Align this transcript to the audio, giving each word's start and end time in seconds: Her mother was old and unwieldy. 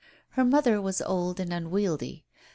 Her 0.29 0.43
mother 0.43 0.81
was 0.81 0.99
old 1.03 1.39
and 1.39 1.53
unwieldy. 1.53 2.25